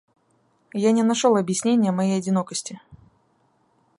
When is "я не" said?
0.87-1.03